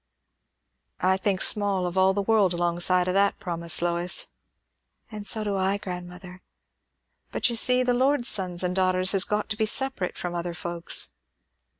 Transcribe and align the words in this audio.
"I 1.01 1.15
think 1.17 1.43
small 1.43 1.85
of 1.85 1.95
all 1.95 2.15
the 2.15 2.23
world, 2.23 2.55
alongside 2.55 3.07
o' 3.07 3.13
that 3.13 3.37
promise, 3.37 3.83
Lois." 3.83 4.29
"And 5.11 5.27
so 5.27 5.43
do 5.43 5.55
I, 5.55 5.77
grandmother." 5.77 6.41
"But, 7.31 7.49
you 7.51 7.55
see, 7.55 7.83
the 7.83 7.93
Lord's 7.93 8.27
sons 8.27 8.63
and 8.63 8.75
daughters 8.75 9.11
has 9.11 9.23
got 9.25 9.47
to 9.49 9.57
be 9.57 9.67
separate 9.67 10.17
from 10.17 10.33
other 10.33 10.55
folks." 10.55 11.11